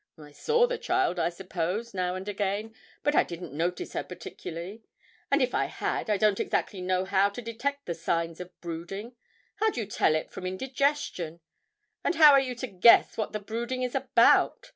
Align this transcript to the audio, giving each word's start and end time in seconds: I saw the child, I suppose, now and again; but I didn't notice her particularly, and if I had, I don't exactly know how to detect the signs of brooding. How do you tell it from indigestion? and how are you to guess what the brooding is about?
I 0.19 0.31
saw 0.31 0.65
the 0.65 0.79
child, 0.79 1.19
I 1.19 1.29
suppose, 1.29 1.93
now 1.93 2.15
and 2.15 2.27
again; 2.27 2.73
but 3.03 3.13
I 3.13 3.23
didn't 3.23 3.53
notice 3.53 3.93
her 3.93 4.03
particularly, 4.03 4.81
and 5.29 5.43
if 5.43 5.53
I 5.53 5.65
had, 5.65 6.09
I 6.09 6.17
don't 6.17 6.39
exactly 6.39 6.81
know 6.81 7.05
how 7.05 7.29
to 7.29 7.39
detect 7.39 7.85
the 7.85 7.93
signs 7.93 8.39
of 8.39 8.49
brooding. 8.61 9.15
How 9.57 9.69
do 9.69 9.79
you 9.79 9.85
tell 9.85 10.15
it 10.15 10.31
from 10.31 10.47
indigestion? 10.47 11.39
and 12.03 12.15
how 12.15 12.31
are 12.31 12.39
you 12.39 12.55
to 12.55 12.65
guess 12.67 13.15
what 13.15 13.31
the 13.31 13.39
brooding 13.39 13.83
is 13.83 13.93
about? 13.93 14.69